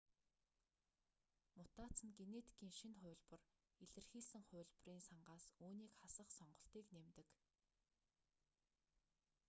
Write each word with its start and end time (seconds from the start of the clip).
мутаци 1.57 2.03
нь 2.07 2.17
генетикийн 2.19 2.73
шинэ 2.79 2.95
хувилбар 2.99 3.41
илэрхийлсэн 3.83 4.43
хувилбарын 4.45 5.07
сангаас 5.09 5.45
үүнийг 5.63 5.93
хасах 6.01 6.29
сонголтыг 6.37 6.85
нэмдэг 6.95 7.27